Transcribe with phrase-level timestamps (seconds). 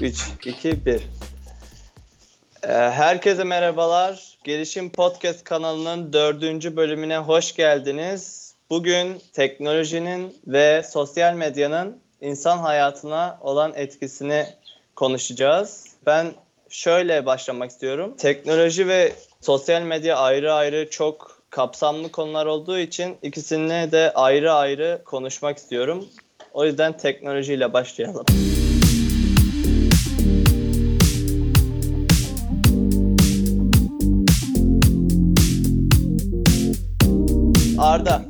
[0.00, 0.94] 3, 2, 1.
[0.94, 4.38] Ee, Herkese merhabalar.
[4.44, 8.54] Gelişim Podcast kanalının dördüncü bölümüne hoş geldiniz.
[8.70, 14.46] Bugün teknolojinin ve sosyal medyanın insan hayatına olan etkisini
[14.96, 15.86] konuşacağız.
[16.06, 16.32] Ben
[16.68, 18.14] şöyle başlamak istiyorum.
[18.18, 25.02] Teknoloji ve sosyal medya ayrı ayrı çok kapsamlı konular olduğu için ikisini de ayrı ayrı
[25.04, 26.08] konuşmak istiyorum.
[26.52, 28.26] O yüzden teknolojiyle başlayalım.
[37.90, 38.22] Arda,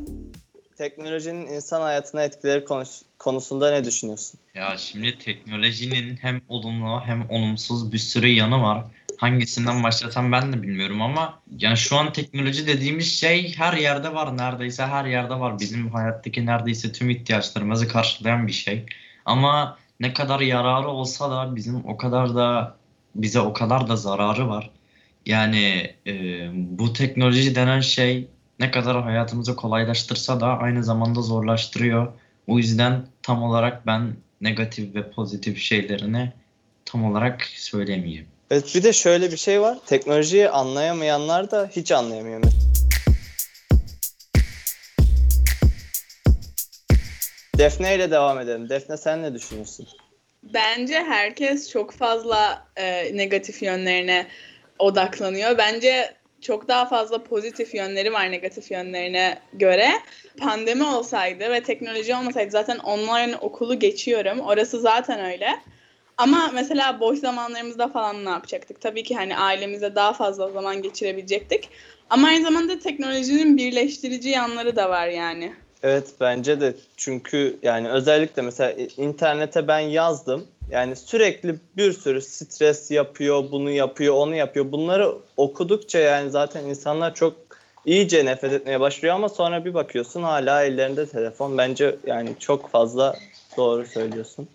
[0.78, 4.40] teknolojinin insan hayatına etkileri konuş- konusunda ne düşünüyorsun?
[4.54, 8.84] Ya şimdi teknolojinin hem olumlu hem olumsuz bir sürü yanı var.
[9.16, 14.36] Hangisinden başlasam ben de bilmiyorum ama yani şu an teknoloji dediğimiz şey her yerde var.
[14.36, 15.60] Neredeyse her yerde var.
[15.60, 18.86] Bizim hayattaki neredeyse tüm ihtiyaçlarımızı karşılayan bir şey.
[19.24, 22.76] Ama ne kadar yararı olsa da bizim o kadar da
[23.14, 24.70] bize o kadar da zararı var.
[25.26, 26.12] Yani e,
[26.54, 28.28] bu teknoloji denen şey
[28.60, 32.12] ne kadar hayatımızı kolaylaştırsa da aynı zamanda zorlaştırıyor.
[32.46, 36.32] O yüzden tam olarak ben negatif ve pozitif şeylerini
[36.84, 38.26] tam olarak söylemeyeyim.
[38.50, 39.78] Evet bir de şöyle bir şey var.
[39.86, 42.42] Teknolojiyi anlayamayanlar da hiç anlayamıyor.
[47.58, 48.68] Defne ile devam edelim.
[48.68, 49.88] Defne sen ne düşünüyorsun?
[50.42, 54.26] Bence herkes çok fazla e, negatif yönlerine
[54.78, 55.58] odaklanıyor.
[55.58, 59.88] Bence çok daha fazla pozitif yönleri var negatif yönlerine göre.
[60.38, 64.40] Pandemi olsaydı ve teknoloji olmasaydı zaten online okulu geçiyorum.
[64.40, 65.48] Orası zaten öyle.
[66.16, 68.80] Ama mesela boş zamanlarımızda falan ne yapacaktık?
[68.80, 71.68] Tabii ki hani ailemizle daha fazla zaman geçirebilecektik.
[72.10, 75.52] Ama aynı zamanda teknolojinin birleştirici yanları da var yani.
[75.82, 80.46] Evet bence de çünkü yani özellikle mesela internete ben yazdım.
[80.70, 84.72] Yani sürekli bir sürü stres yapıyor, bunu yapıyor, onu yapıyor.
[84.72, 87.36] Bunları okudukça yani zaten insanlar çok
[87.84, 91.58] iyice nefret etmeye başlıyor ama sonra bir bakıyorsun hala ellerinde telefon.
[91.58, 93.16] Bence yani çok fazla
[93.56, 94.48] doğru söylüyorsun.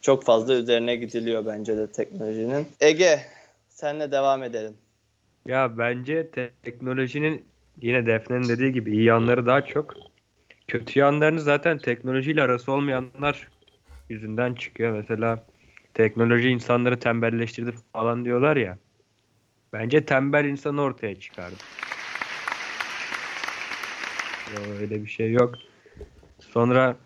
[0.00, 2.66] Çok fazla üzerine gidiliyor bence de teknolojinin.
[2.80, 3.20] Ege
[3.68, 4.74] senle devam edelim.
[5.46, 7.44] Ya bence te- teknolojinin
[7.82, 9.94] yine Defne'nin dediği gibi iyi yanları daha çok.
[10.68, 13.48] Kötü yanlarını zaten teknolojiyle arası olmayanlar
[14.08, 14.92] yüzünden çıkıyor.
[14.92, 15.44] Mesela
[15.94, 18.78] teknoloji insanları tembelleştirdi falan diyorlar ya.
[19.72, 21.56] Bence tembel insanı ortaya çıkardı.
[24.80, 25.54] Öyle bir şey yok.
[26.40, 26.96] Sonra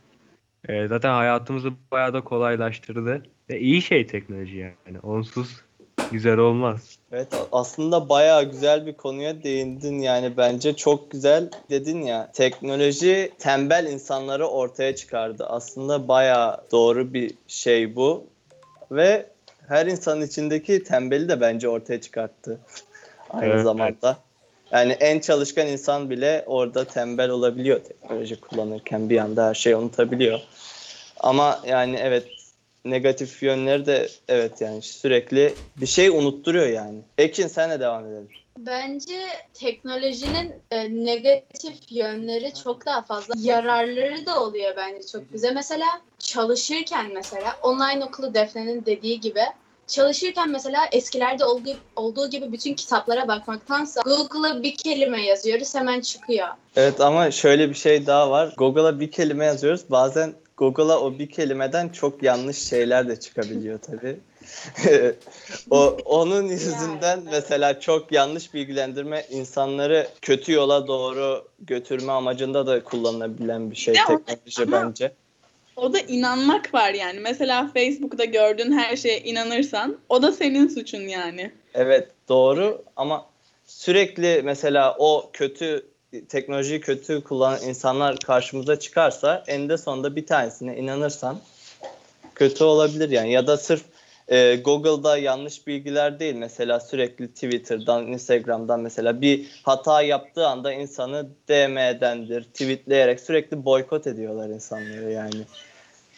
[0.68, 3.22] e, zaten hayatımızı bayağı da kolaylaştırdı.
[3.50, 4.98] Ve iyi şey teknoloji yani.
[5.02, 5.60] Onsuz
[6.10, 6.98] güzel olmaz.
[7.12, 13.86] Evet aslında bayağı güzel bir konuya değindin yani bence çok güzel dedin ya teknoloji tembel
[13.86, 18.26] insanları ortaya çıkardı aslında bayağı doğru bir şey bu
[18.90, 19.26] ve
[19.68, 22.58] her insanın içindeki tembeli de bence ortaya çıkarttı
[23.30, 23.64] aynı Evet.
[23.64, 24.18] zamanda.
[24.72, 30.40] Yani en çalışkan insan bile orada tembel olabiliyor teknoloji kullanırken bir anda her şeyi unutabiliyor.
[31.20, 32.24] Ama yani evet
[32.84, 36.98] negatif yönleri de evet yani sürekli bir şey unutturuyor yani.
[37.18, 38.28] Ekin senle devam edelim.
[38.58, 39.20] Bence
[39.54, 43.34] teknolojinin e, negatif yönleri çok daha fazla.
[43.38, 45.50] Yararları da oluyor bence çok bize.
[45.50, 45.86] Mesela
[46.18, 49.42] çalışırken mesela online okulu Defne'nin dediği gibi
[49.86, 56.48] çalışırken mesela eskilerde olduğu, olduğu gibi bütün kitaplara bakmaktansa Google'a bir kelime yazıyoruz hemen çıkıyor.
[56.76, 58.54] Evet ama şöyle bir şey daha var.
[58.56, 59.84] Google'a bir kelime yazıyoruz.
[59.90, 64.16] Bazen Google'a o bir kelimeden çok yanlış şeyler de çıkabiliyor tabii.
[65.70, 67.28] o onun yüzünden evet.
[67.30, 74.06] mesela çok yanlış bilgilendirme insanları kötü yola doğru götürme amacında da kullanılabilen bir şey Ya
[74.06, 75.12] teknoloji ama- bence.
[75.76, 77.20] O da inanmak var yani.
[77.20, 81.52] Mesela Facebook'ta gördüğün her şeye inanırsan o da senin suçun yani.
[81.74, 83.26] Evet doğru ama
[83.66, 85.86] sürekli mesela o kötü
[86.28, 91.40] teknolojiyi kötü kullanan insanlar karşımıza çıkarsa eninde sonunda bir tanesine inanırsan
[92.34, 93.82] kötü olabilir yani ya da sırf
[94.28, 101.28] e, Google'da yanlış bilgiler değil mesela sürekli Twitter'dan, Instagram'dan mesela bir hata yaptığı anda insanı
[101.48, 105.44] DM'dendir, tweetleyerek sürekli boykot ediyorlar insanları yani.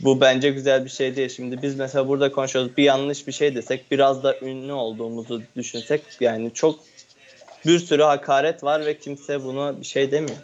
[0.00, 1.28] Bu bence güzel bir şey değil.
[1.28, 2.76] Şimdi biz mesela burada konuşuyoruz.
[2.76, 6.78] Bir yanlış bir şey desek, biraz da ünlü olduğumuzu düşünsek yani çok
[7.66, 10.36] bir sürü hakaret var ve kimse buna bir şey demiyor.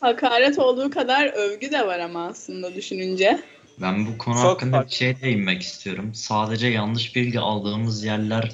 [0.00, 3.40] Hakaret olduğu kadar övgü de var ama aslında düşününce.
[3.80, 4.90] Ben bu konu Çok hakkında farklı.
[4.90, 6.10] bir şey değinmek istiyorum.
[6.14, 8.52] Sadece yanlış bilgi aldığımız yerler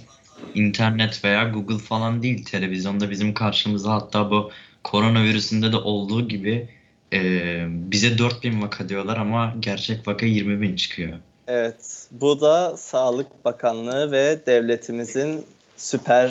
[0.54, 2.44] internet veya Google falan değil.
[2.44, 4.50] Televizyonda bizim karşımıza hatta bu
[4.84, 6.68] koronavirüsünde de olduğu gibi
[7.12, 7.20] e,
[7.68, 11.12] bize 4000 vaka diyorlar ama gerçek vaka 20 bin çıkıyor.
[11.48, 15.46] Evet, bu da Sağlık Bakanlığı ve devletimizin
[15.76, 16.28] süper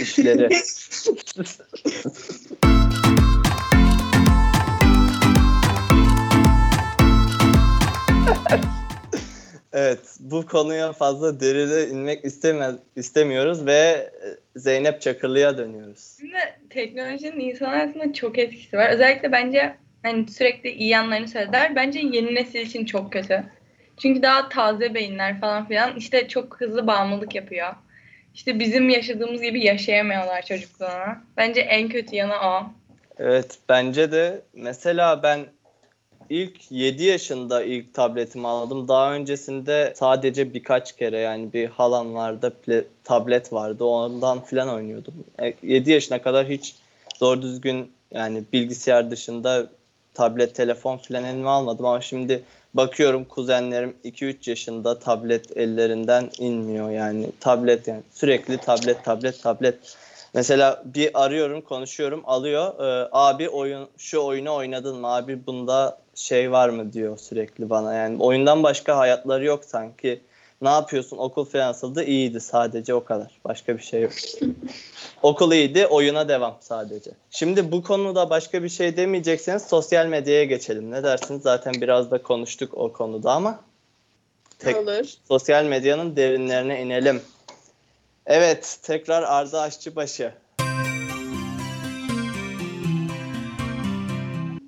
[0.00, 0.48] işleri.
[9.72, 14.10] Evet, bu konuya fazla derine inmek istemez, istemiyoruz ve e,
[14.56, 16.16] Zeynep Çakırlı'ya dönüyoruz.
[16.20, 16.38] Şimdi
[16.70, 18.90] teknolojinin insan hayatında çok etkisi var.
[18.90, 21.76] Özellikle bence hani sürekli iyi yanlarını söylediler.
[21.76, 23.44] Bence yeni nesil için çok kötü.
[24.02, 27.74] Çünkü daha taze beyinler falan filan işte çok hızlı bağımlılık yapıyor.
[28.34, 31.22] İşte bizim yaşadığımız gibi yaşayamıyorlar çocukluğuna.
[31.36, 32.62] Bence en kötü yanı o.
[33.18, 35.40] Evet bence de mesela ben
[36.30, 38.88] ilk 7 yaşında ilk tabletimi aldım.
[38.88, 43.84] Daha öncesinde sadece birkaç kere yani bir halamlarda ple- tablet vardı.
[43.84, 45.14] Ondan filan oynuyordum.
[45.62, 46.74] 7 yaşına kadar hiç
[47.20, 49.66] doğru düzgün yani bilgisayar dışında
[50.14, 52.42] tablet, telefon filan elime almadım ama şimdi
[52.74, 59.74] bakıyorum kuzenlerim 2-3 yaşında tablet ellerinden inmiyor yani tablet yani sürekli tablet tablet tablet
[60.34, 62.74] Mesela bir arıyorum, konuşuyorum, alıyor.
[62.80, 65.06] Ee, abi oyun şu oyunu oynadın mı?
[65.06, 67.94] Abi bunda şey var mı diyor sürekli bana.
[67.94, 70.20] Yani oyundan başka hayatları yok sanki.
[70.60, 71.16] Ne yapıyorsun?
[71.16, 72.04] Okul falan nasıldı?
[72.04, 73.30] İyiydi sadece o kadar.
[73.44, 74.12] Başka bir şey yok.
[75.22, 77.10] Okul iyiydi, oyuna devam sadece.
[77.30, 80.90] Şimdi bu konuda başka bir şey demeyecekseniz sosyal medyaya geçelim.
[80.90, 81.42] Ne dersiniz?
[81.42, 83.60] Zaten biraz da konuştuk o konuda ama
[84.58, 85.04] tek Olur.
[85.28, 87.22] sosyal medyanın derinlerine inelim.
[88.26, 90.32] Evet, tekrar Arda Aşçıbaşı.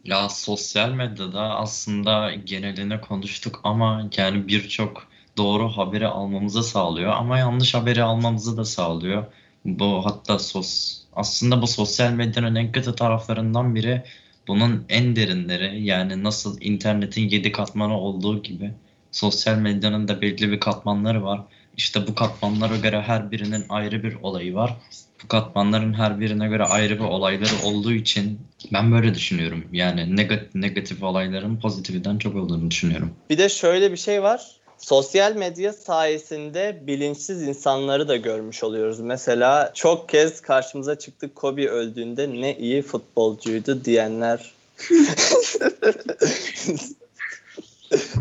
[0.04, 7.74] Ya sosyal medyada aslında geneline konuştuk ama yani birçok doğru haberi almamızı sağlıyor ama yanlış
[7.74, 9.24] haberi almamızı da sağlıyor.
[9.64, 14.02] Bu hatta sos aslında bu sosyal medyanın en kötü taraflarından biri
[14.48, 18.70] bunun en derinleri yani nasıl internetin yedi katmanı olduğu gibi
[19.12, 21.40] sosyal medyanın da belli bir katmanları var.
[21.76, 24.76] İşte bu katmanlara göre her birinin ayrı bir olayı var.
[25.24, 28.40] Bu katmanların her birine göre ayrı bir olayları olduğu için
[28.72, 29.64] ben böyle düşünüyorum.
[29.72, 33.12] Yani negatif, negatif olayların pozitifiden çok olduğunu düşünüyorum.
[33.30, 34.61] Bir de şöyle bir şey var.
[34.82, 39.00] Sosyal medya sayesinde bilinçsiz insanları da görmüş oluyoruz.
[39.00, 44.52] Mesela çok kez karşımıza çıktı Kobe öldüğünde ne iyi futbolcuydu diyenler.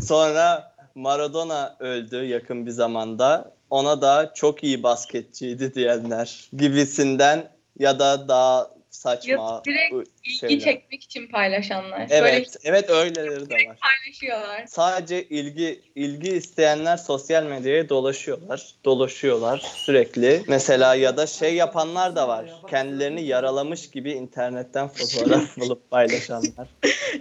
[0.02, 3.52] Sonra Maradona öldü yakın bir zamanda.
[3.70, 7.50] Ona da çok iyi basketçiydi diyenler gibisinden
[7.80, 10.60] ya da daha saçma Ya direkt bu İlgi şeyler.
[10.60, 12.10] çekmek için paylaşanlar.
[12.10, 13.78] Böyle Evet, evet öyleleri de var.
[13.82, 14.66] paylaşıyorlar.
[14.68, 18.76] Sadece ilgi ilgi isteyenler sosyal medyaya dolaşıyorlar.
[18.86, 20.42] Dolaşıyorlar sürekli.
[20.48, 22.46] Mesela ya da şey yapanlar da var.
[22.70, 26.68] Kendilerini yaralamış gibi internetten fotoğraf bulup paylaşanlar.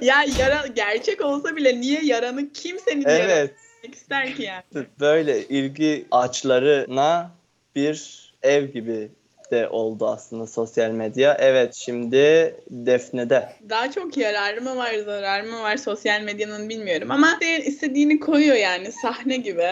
[0.01, 3.31] Ya yara gerçek olsa bile niye yaranı kimsenin evet.
[3.31, 3.95] Evet.
[3.95, 4.65] ister ki yani?
[5.01, 7.31] Böyle ilgi açlarına
[7.77, 9.11] bir ev gibi
[9.51, 11.37] de oldu aslında sosyal medya.
[11.41, 13.49] Evet şimdi Defne'de.
[13.69, 18.93] Daha çok yararı mı var, zararı mı var sosyal medyanın bilmiyorum ama istediğini koyuyor yani
[18.93, 19.71] sahne gibi.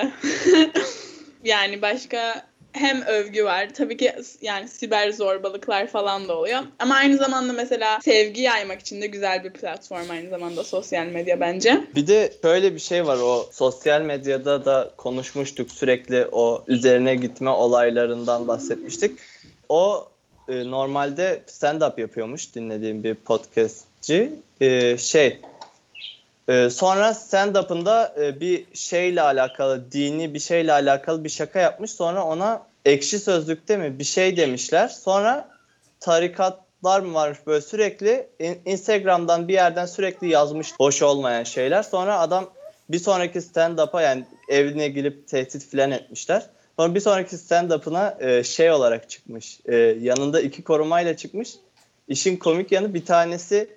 [1.44, 3.68] yani başka hem övgü var.
[3.74, 6.60] Tabii ki yani siber zorbalıklar falan da oluyor.
[6.78, 11.40] Ama aynı zamanda mesela sevgi yaymak için de güzel bir platform aynı zamanda sosyal medya
[11.40, 11.80] bence.
[11.94, 17.50] Bir de şöyle bir şey var o sosyal medyada da konuşmuştuk sürekli o üzerine gitme
[17.50, 19.18] olaylarından bahsetmiştik.
[19.68, 20.08] O
[20.48, 24.32] e, normalde stand-up yapıyormuş dinlediğim bir podcastçi.
[24.60, 25.40] E, şey
[26.48, 31.90] e, sonra stand-up'ında e, bir şeyle alakalı, dini bir şeyle alakalı bir şaka yapmış.
[31.90, 34.88] Sonra ona ekşi sözlükte mi bir şey demişler.
[34.88, 35.48] Sonra
[36.00, 41.82] tarikatlar mı varmış böyle sürekli in- Instagram'dan bir yerden sürekli yazmış hoş olmayan şeyler.
[41.82, 42.50] Sonra adam
[42.88, 46.46] bir sonraki stand-up'a yani evine gelip tehdit filan etmişler.
[46.78, 49.60] Sonra bir sonraki stand-up'ına e, şey olarak çıkmış.
[49.66, 51.54] E, yanında iki korumayla çıkmış.
[52.08, 53.68] İşin komik yanı bir tanesi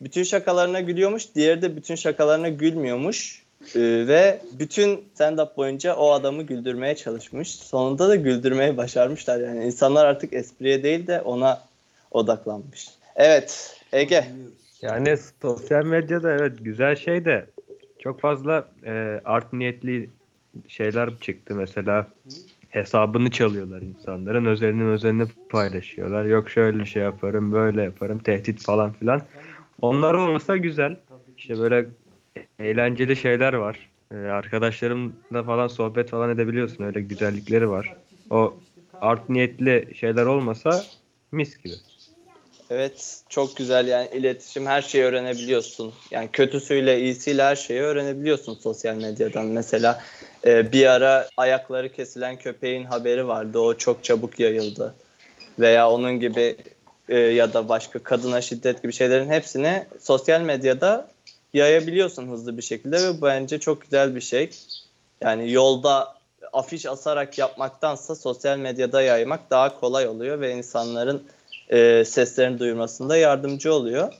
[0.00, 1.34] bütün şakalarına gülüyormuş.
[1.34, 3.42] Diğeri de bütün şakalarına gülmüyormuş.
[3.74, 7.54] E, ve bütün stand-up boyunca o adamı güldürmeye çalışmış.
[7.54, 9.40] Sonunda da güldürmeyi başarmışlar.
[9.40, 11.62] Yani insanlar artık espriye değil de ona
[12.10, 12.88] odaklanmış.
[13.16, 14.24] Evet Ege.
[14.82, 17.46] Yani sosyal medyada evet güzel şey de
[17.98, 20.10] çok fazla e, art niyetli
[20.68, 21.54] şeyler çıktı.
[21.54, 22.06] Mesela
[22.68, 24.44] hesabını çalıyorlar insanların.
[24.44, 26.24] Özelini özelini paylaşıyorlar.
[26.24, 29.22] Yok şöyle şey yaparım, böyle yaparım, tehdit falan filan.
[29.82, 30.96] Onlar olmasa güzel.
[31.38, 31.86] İşte böyle
[32.58, 33.90] eğlenceli şeyler var.
[34.12, 36.84] E, arkadaşlarımla falan sohbet falan edebiliyorsun.
[36.84, 37.94] Öyle güzellikleri var.
[38.30, 38.54] O
[39.00, 40.84] art niyetli şeyler olmasa
[41.32, 41.74] mis gibi.
[42.70, 45.92] Evet çok güzel yani iletişim her şeyi öğrenebiliyorsun.
[46.10, 49.46] Yani kötüsüyle iyisiyle her şeyi öğrenebiliyorsun sosyal medyadan.
[49.46, 50.02] Mesela
[50.46, 54.94] e, bir ara ayakları kesilen köpeğin haberi vardı o çok çabuk yayıldı.
[55.58, 56.56] Veya onun gibi
[57.08, 61.08] e, ya da başka kadına şiddet gibi şeylerin hepsini sosyal medyada
[61.54, 64.50] yayabiliyorsun hızlı bir şekilde ve bence çok güzel bir şey.
[65.20, 66.16] Yani yolda
[66.52, 71.22] afiş asarak yapmaktansa sosyal medyada yaymak daha kolay oluyor ve insanların
[71.68, 74.12] e, seslerini duyurmasında yardımcı oluyor.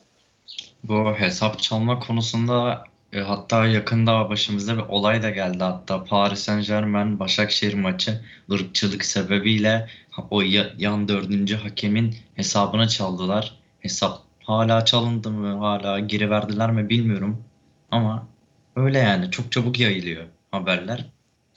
[0.84, 2.84] Bu hesap çalma konusunda
[3.16, 8.20] e, hatta yakında başımıza bir olay da geldi hatta Paris Saint-Germain Başakşehir maçı
[8.52, 9.88] ırkçılık sebebiyle
[10.30, 13.54] o ya- yan dördüncü hakemin hesabını çaldılar.
[13.80, 17.44] Hesap hala çalındı mı hala geri verdiler mi bilmiyorum
[17.90, 18.28] ama
[18.76, 21.04] öyle yani çok çabuk yayılıyor haberler.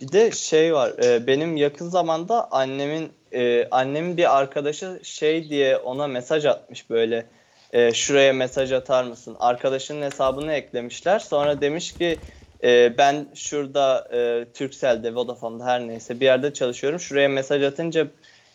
[0.01, 0.91] Bir de şey var.
[1.03, 7.25] e, benim yakın zamanda annemin e, annemin bir arkadaşı şey diye ona mesaj atmış böyle.
[7.73, 9.38] E, şuraya mesaj atar mısın?
[9.39, 11.19] Arkadaşının hesabını eklemişler.
[11.19, 12.17] Sonra demiş ki
[12.63, 16.99] e, ben şurada e, Turkcell'de, Vodafone'da her neyse bir yerde çalışıyorum.
[16.99, 18.07] Şuraya mesaj atınca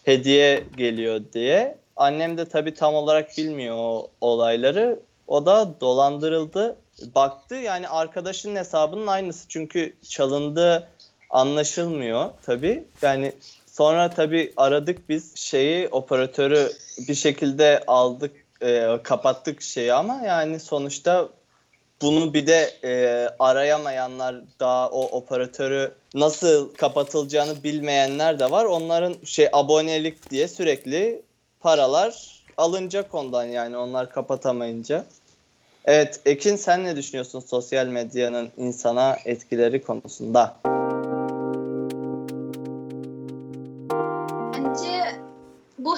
[0.04, 1.78] hediye geliyor diye.
[1.96, 5.00] Annem de tabii tam olarak bilmiyor o olayları.
[5.26, 6.76] O da dolandırıldı.
[7.14, 9.48] Baktı yani arkadaşının hesabının aynısı.
[9.48, 10.88] Çünkü çalındı
[11.30, 12.84] anlaşılmıyor tabii.
[13.02, 13.32] Yani
[13.66, 16.68] sonra tabii aradık biz şeyi operatörü
[17.08, 21.28] bir şekilde aldık e, kapattık şeyi ama yani sonuçta
[22.02, 28.64] bunu bir de e, arayamayanlar daha o operatörü nasıl kapatılacağını bilmeyenler de var.
[28.64, 31.22] Onların şey abonelik diye sürekli
[31.60, 35.04] paralar alınacak ondan yani onlar kapatamayınca.
[35.84, 40.56] Evet Ekin sen ne düşünüyorsun sosyal medyanın insana etkileri konusunda?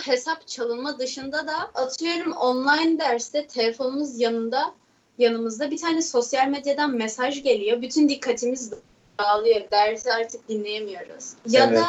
[0.06, 4.74] Hesap çalınma dışında da atıyorum online derste telefonumuz yanında
[5.18, 7.82] yanımızda bir tane sosyal medyadan mesaj geliyor.
[7.82, 8.72] Bütün dikkatimiz
[9.18, 9.70] dağılıyor.
[9.70, 11.32] Dersi artık dinleyemiyoruz.
[11.48, 11.78] Ya Evet.
[11.78, 11.86] da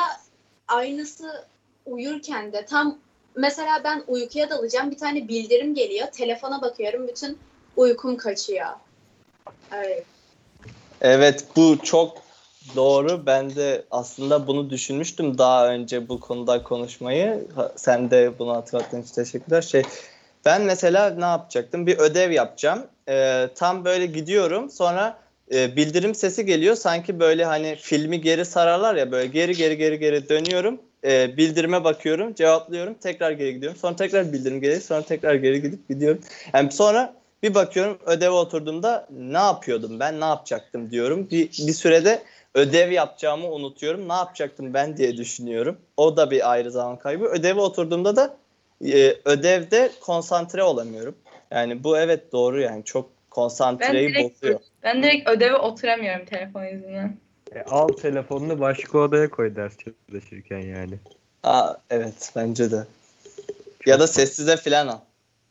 [0.67, 1.45] aynısı
[1.85, 2.97] uyurken de tam
[3.35, 6.07] mesela ben uykuya dalacağım bir tane bildirim geliyor.
[6.07, 7.37] Telefona bakıyorum bütün
[7.75, 8.67] uykum kaçıyor.
[9.73, 10.05] Evet.
[11.01, 12.26] Evet bu çok
[12.75, 13.25] doğru.
[13.25, 17.47] Ben de aslında bunu düşünmüştüm daha önce bu konuda konuşmayı.
[17.75, 19.61] Sen de bunu hatırlattığın için teşekkürler.
[19.61, 19.83] Şey,
[20.45, 21.87] ben mesela ne yapacaktım?
[21.87, 22.87] Bir ödev yapacağım.
[23.09, 24.69] Ee, tam böyle gidiyorum.
[24.69, 25.19] Sonra
[25.53, 26.75] e, bildirim sesi geliyor.
[26.75, 30.79] Sanki böyle hani filmi geri sararlar ya böyle geri geri geri geri dönüyorum.
[31.03, 33.77] Ee, bildirime bakıyorum, cevaplıyorum, tekrar geri gidiyorum.
[33.81, 36.21] Sonra tekrar bildirim geliyor, sonra tekrar geri gidip gidiyorum.
[36.53, 37.13] Yani sonra
[37.43, 41.29] bir bakıyorum ödeve oturduğumda ne yapıyordum ben, ne yapacaktım diyorum.
[41.31, 42.23] Bir, bir sürede
[42.55, 44.09] ödev yapacağımı unutuyorum.
[44.09, 45.77] Ne yapacaktım ben diye düşünüyorum.
[45.97, 47.25] O da bir ayrı zaman kaybı.
[47.25, 48.37] Ödeve oturduğumda da
[48.85, 51.15] e, ödevde konsantre olamıyorum.
[51.51, 54.59] Yani bu evet doğru yani çok konsantreyi Ben direkt- bozuyor.
[54.83, 57.17] Ben direkt ödeve oturamıyorum telefon yüzünden.
[57.55, 60.93] E, al telefonunu başka odaya koy ders çalışırken yani.
[61.43, 62.83] Aa, evet bence de.
[63.85, 64.99] Ya da sessize falan al.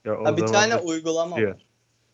[0.05, 1.51] Ya Ha, bir tane uygulama diyor.
[1.55, 1.66] var.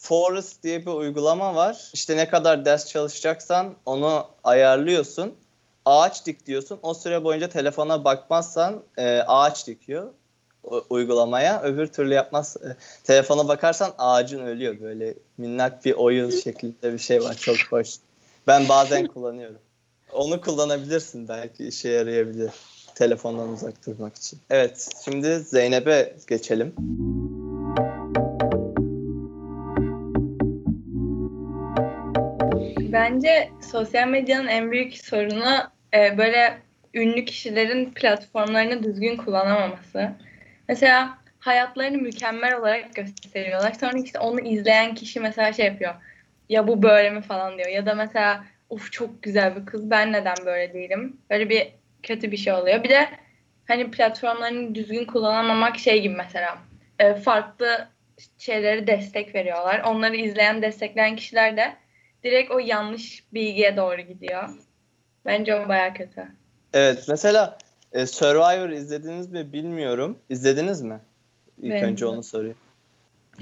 [0.03, 1.91] Forest diye bir uygulama var.
[1.93, 5.35] İşte ne kadar ders çalışacaksan onu ayarlıyorsun.
[5.85, 6.79] Ağaç dik diyorsun.
[6.83, 10.13] O süre boyunca telefona bakmazsan e, ağaç dikiyor
[10.91, 11.63] uygulamaya.
[11.63, 12.57] Öbür türlü yapmaz.
[12.65, 14.81] e, telefona bakarsan ağacın ölüyor.
[14.81, 17.35] Böyle minnak bir oyun şeklinde bir şey var.
[17.35, 17.89] Çok hoş.
[18.47, 19.59] Ben bazen kullanıyorum.
[20.13, 22.51] Onu kullanabilirsin belki işe yarayabilir.
[22.95, 24.39] Telefondan uzak durmak için.
[24.51, 26.75] Evet, şimdi Zeynep'e geçelim.
[33.03, 36.59] Bence sosyal medyanın en büyük sorunu e, böyle
[36.95, 40.13] ünlü kişilerin platformlarını düzgün kullanamaması.
[40.69, 43.73] Mesela hayatlarını mükemmel olarak gösteriyorlar.
[43.73, 45.95] Sonra işte onu izleyen kişi mesela şey yapıyor.
[46.49, 47.69] Ya bu böyle mi falan diyor.
[47.69, 51.17] Ya da mesela uf çok güzel bir kız ben neden böyle değilim.
[51.31, 52.85] Böyle bir kötü bir şey oluyor.
[52.85, 53.09] Bir de
[53.69, 56.59] hani platformlarını düzgün kullanamamak şey gibi mesela.
[56.99, 57.89] e, farklı
[58.39, 59.81] şeyleri destek veriyorlar.
[59.81, 61.82] Onları izleyen, destekleyen kişiler de
[62.25, 64.49] direkt o yanlış bilgiye doğru gidiyor.
[65.27, 66.29] Bence o baya kötü.
[66.75, 67.59] Evet mesela
[67.93, 70.19] e, Survivor izlediniz mi bilmiyorum.
[70.29, 71.01] İzlediniz mi?
[71.63, 72.31] İlk Ben önce onu izledim.
[72.31, 72.57] sorayım.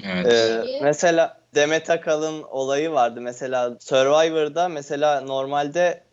[0.04, 0.26] Evet.
[0.26, 3.20] Ee, mesela Demet Akalın olayı vardı.
[3.20, 6.04] Mesela Survivor'da mesela normalde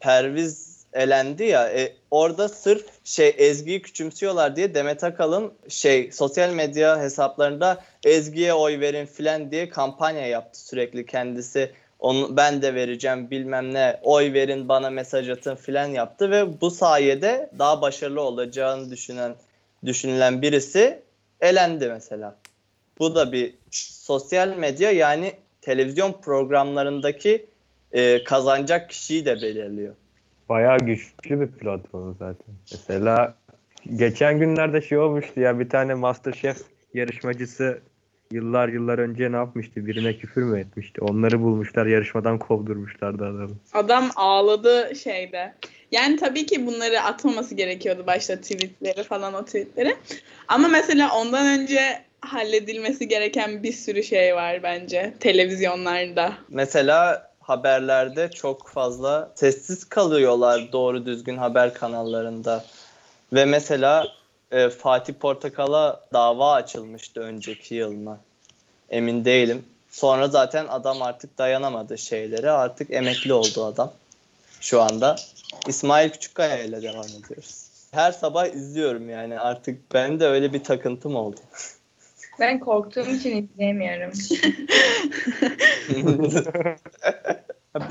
[0.00, 7.00] Perviz elendi ya e, orada sırf şey Ezgi'yi küçümsüyorlar diye Demet Akalın şey sosyal medya
[7.00, 11.72] hesaplarında Ezgi'ye oy verin filan diye kampanya yaptı sürekli kendisi.
[11.98, 16.70] Onu ben de vereceğim bilmem ne oy verin bana mesaj atın filan yaptı ve bu
[16.70, 19.34] sayede daha başarılı olacağını düşünen
[19.84, 21.02] düşünülen birisi
[21.40, 22.36] elendi mesela.
[22.98, 27.46] Bu da bir sosyal medya yani televizyon programlarındaki
[27.92, 29.94] e, kazanacak kişiyi de belirliyor.
[30.48, 32.54] Bayağı güçlü bir platform zaten.
[32.72, 33.34] Mesela
[33.96, 36.58] geçen günlerde şey olmuştu ya bir tane Masterchef
[36.94, 37.80] yarışmacısı
[38.30, 39.86] yıllar yıllar önce ne yapmıştı?
[39.86, 41.00] Birine küfür mü etmişti?
[41.00, 43.56] Onları bulmuşlar yarışmadan kovdurmuşlardı adamı.
[43.72, 45.54] Adam ağladı şeyde.
[45.92, 49.96] Yani tabii ki bunları atmaması gerekiyordu başta tweetleri falan o tweetleri.
[50.48, 51.80] Ama mesela ondan önce
[52.20, 56.32] halledilmesi gereken bir sürü şey var bence televizyonlarda.
[56.48, 62.64] Mesela haberlerde çok fazla sessiz kalıyorlar doğru düzgün haber kanallarında.
[63.32, 64.06] Ve mesela
[64.50, 68.18] e, Fatih Portakal'a dava açılmıştı önceki yıl mı?
[68.90, 69.64] Emin değilim.
[69.90, 72.50] Sonra zaten adam artık dayanamadı şeylere.
[72.50, 73.92] Artık emekli oldu adam
[74.60, 75.16] şu anda.
[75.68, 77.66] İsmail Küçükkaya ile devam ediyoruz.
[77.90, 81.40] Her sabah izliyorum yani artık ben de öyle bir takıntım oldu.
[82.40, 84.12] Ben korktuğum için izleyemiyorum.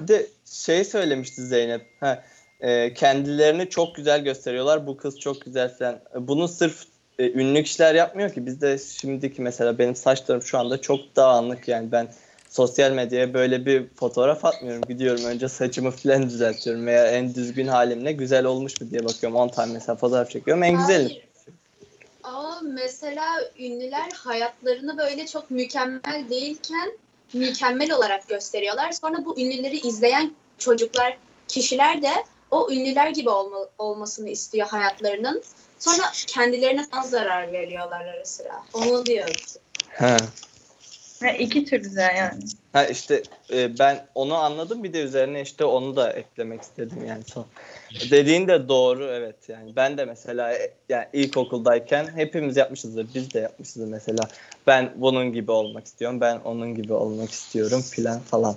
[0.02, 1.82] Bir de şey söylemişti Zeynep.
[2.00, 2.24] Ha,
[2.66, 4.88] e, kendilerini çok güzel gösteriyorlar.
[4.88, 6.00] Bu kız çok güzel falan.
[6.20, 6.86] Bunu sırf
[7.20, 8.46] e, ünlü kişiler yapmıyor ki.
[8.46, 12.08] Bizde şimdiki mesela benim saçlarım şu anda çok dağınık yani ben
[12.50, 14.82] sosyal medyaya böyle bir fotoğraf atmıyorum.
[14.90, 19.40] Gidiyorum önce saçımı falan düzeltiyorum veya en düzgün halimle güzel olmuş mu diye bakıyorum.
[19.40, 20.64] 10 tane mesela fotoğraf çekiyorum.
[20.64, 21.12] En güzelim.
[22.24, 23.26] Aa, mesela
[23.60, 26.98] ünlüler hayatlarını böyle çok mükemmel değilken
[27.34, 28.92] mükemmel olarak gösteriyorlar.
[28.92, 31.18] Sonra bu ünlüleri izleyen çocuklar,
[31.48, 32.10] kişiler de
[32.52, 35.44] o ünlüler gibi olma, olmasını istiyor hayatlarının.
[35.80, 38.64] Sonra kendilerine daha zarar veriyorlar ara sıra.
[38.74, 39.56] Onu diyoruz.
[39.98, 40.18] Ha.
[41.24, 42.40] Ha, iki türlü yani.
[42.74, 43.24] Ha işte
[43.54, 47.46] e, ben onu anladım bir de üzerine işte onu da eklemek istedim yani son.
[48.12, 53.40] Dediğin de doğru evet yani ben de mesela e, yani ilkokuldayken hepimiz yapmışızdır biz de
[53.40, 54.24] yapmışızdır mesela
[54.68, 58.56] ben bunun gibi olmak istiyorum ben onun gibi olmak istiyorum filan falan.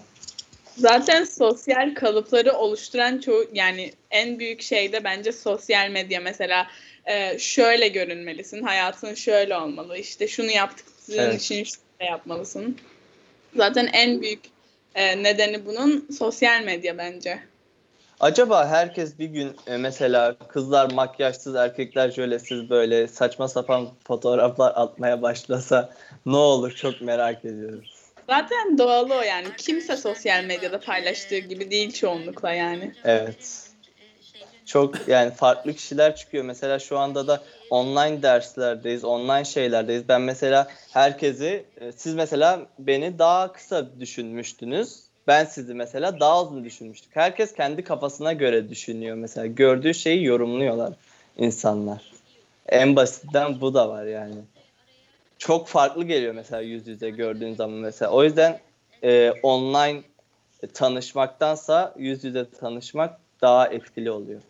[0.79, 6.67] Zaten sosyal kalıpları oluşturan çoğu yani en büyük şey de bence sosyal medya mesela
[7.05, 11.41] e, şöyle görünmelisin hayatın şöyle olmalı işte şunu yaptığın Evet.
[11.41, 12.79] için şöyle yapmalısın.
[13.57, 14.41] Zaten en büyük
[14.95, 17.38] e, nedeni bunun sosyal medya bence.
[18.21, 25.23] Acaba herkes bir gün e, mesela kızlar makyajsız erkekler jölesiz böyle saçma sapan fotoğraflar atmaya
[25.23, 25.91] başlasa
[26.27, 27.85] ne olur çok merak ediyorum.
[28.29, 29.47] Zaten doğalı o yani.
[29.57, 32.95] Kimse sosyal medyada paylaştığı gibi değil çoğunlukla yani.
[33.05, 33.69] Evet.
[34.67, 36.45] Çok yani farklı kişiler çıkıyor.
[36.45, 40.09] Mesela şu anda da online derslerdeyiz, online şeylerdeyiz.
[40.09, 44.99] Ben mesela herkesi, e, siz mesela beni daha kısa düşünmüştünüz.
[45.27, 47.17] Ben sizi mesela daha uzun düşünmüştük.
[47.17, 49.47] Herkes kendi kafasına göre düşünüyor mesela.
[49.47, 50.93] Gördüğü şeyi yorumluyorlar
[51.38, 52.12] insanlar.
[52.69, 54.35] En basitten bu da var yani.
[55.38, 58.11] Çok farklı geliyor mesela yüz yüze gördüğün zaman mesela.
[58.11, 58.61] O yüzden
[59.03, 60.03] e, online
[60.74, 64.40] tanışmaktansa yüz yüze tanışmak daha etkili oluyor.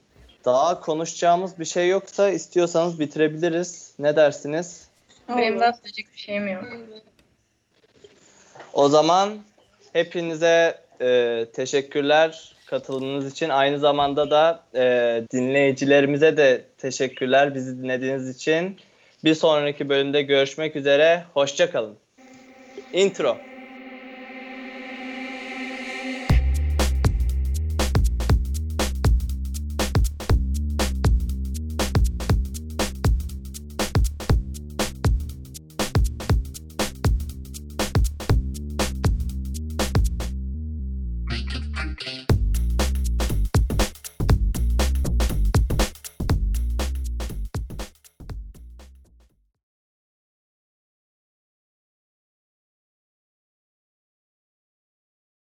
[0.45, 3.95] Daha konuşacağımız bir şey yoksa istiyorsanız bitirebiliriz.
[3.99, 4.89] Ne dersiniz?
[5.29, 6.65] Benim daha söyleyecek bir şeyim yok.
[8.73, 9.39] O zaman
[9.93, 13.49] hepinize e, teşekkürler katıldığınız için.
[13.49, 18.77] Aynı zamanda da e, dinleyicilerimize de teşekkürler bizi dinlediğiniz için.
[19.25, 21.25] Bir sonraki bölümde görüşmek üzere.
[21.35, 21.97] Hoşçakalın.
[22.93, 23.48] Intro.